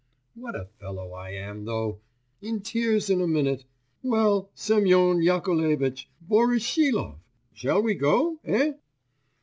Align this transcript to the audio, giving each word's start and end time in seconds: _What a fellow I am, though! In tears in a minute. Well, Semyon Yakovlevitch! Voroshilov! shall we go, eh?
_What 0.33 0.55
a 0.55 0.65
fellow 0.79 1.11
I 1.13 1.29
am, 1.29 1.65
though! 1.65 1.99
In 2.41 2.61
tears 2.61 3.07
in 3.11 3.21
a 3.21 3.27
minute. 3.27 3.65
Well, 4.01 4.49
Semyon 4.55 5.21
Yakovlevitch! 5.21 6.07
Voroshilov! 6.27 7.19
shall 7.53 7.83
we 7.83 7.93
go, 7.93 8.39
eh? 8.43 8.73